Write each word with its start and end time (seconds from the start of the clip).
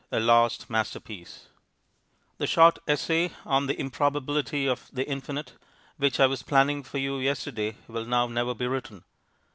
A 0.11 0.19
Lost 0.19 0.67
Masterpiece 0.67 1.49
The 2.39 2.47
short 2.47 2.79
essay 2.87 3.33
on 3.45 3.67
"The 3.67 3.79
Improbability 3.79 4.65
of 4.67 4.89
the 4.91 5.07
Infinite" 5.07 5.53
which 5.97 6.19
I 6.19 6.25
was 6.25 6.41
planning 6.41 6.81
for 6.81 6.97
you 6.97 7.19
yesterday 7.19 7.77
will 7.87 8.05
now 8.05 8.25
never 8.25 8.55
be 8.55 8.65
written. 8.65 9.03